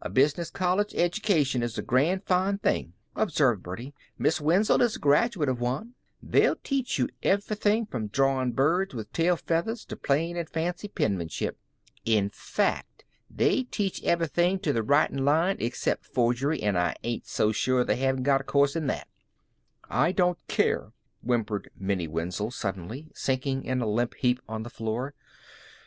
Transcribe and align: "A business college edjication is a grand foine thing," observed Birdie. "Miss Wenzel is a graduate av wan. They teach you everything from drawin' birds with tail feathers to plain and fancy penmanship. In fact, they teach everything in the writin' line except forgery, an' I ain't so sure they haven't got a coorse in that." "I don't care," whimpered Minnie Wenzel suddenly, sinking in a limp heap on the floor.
"A 0.00 0.08
business 0.08 0.48
college 0.48 0.92
edjication 0.94 1.60
is 1.62 1.76
a 1.76 1.82
grand 1.82 2.24
foine 2.24 2.56
thing," 2.56 2.94
observed 3.14 3.62
Birdie. 3.62 3.92
"Miss 4.16 4.40
Wenzel 4.40 4.80
is 4.80 4.96
a 4.96 4.98
graduate 4.98 5.50
av 5.50 5.60
wan. 5.60 5.92
They 6.22 6.50
teach 6.64 6.98
you 6.98 7.10
everything 7.22 7.84
from 7.84 8.06
drawin' 8.06 8.52
birds 8.52 8.94
with 8.94 9.12
tail 9.12 9.36
feathers 9.36 9.84
to 9.84 9.94
plain 9.96 10.38
and 10.38 10.48
fancy 10.48 10.88
penmanship. 10.88 11.58
In 12.06 12.30
fact, 12.30 13.04
they 13.30 13.64
teach 13.64 14.02
everything 14.04 14.58
in 14.64 14.74
the 14.74 14.82
writin' 14.82 15.22
line 15.22 15.58
except 15.60 16.06
forgery, 16.06 16.62
an' 16.62 16.78
I 16.78 16.94
ain't 17.04 17.26
so 17.26 17.52
sure 17.52 17.84
they 17.84 17.96
haven't 17.96 18.22
got 18.22 18.40
a 18.40 18.44
coorse 18.44 18.74
in 18.74 18.86
that." 18.86 19.06
"I 19.90 20.12
don't 20.12 20.38
care," 20.48 20.92
whimpered 21.20 21.70
Minnie 21.78 22.08
Wenzel 22.08 22.50
suddenly, 22.52 23.10
sinking 23.12 23.64
in 23.64 23.82
a 23.82 23.86
limp 23.86 24.14
heap 24.14 24.40
on 24.48 24.62
the 24.62 24.70
floor. 24.70 25.12